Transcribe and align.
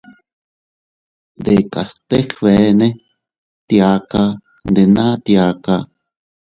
Dekas 1.43 1.91
teg 2.09 2.27
beene, 2.41 2.87
tiaka, 3.67 4.21
ndena 4.69 5.05
tiaka. 5.25 5.75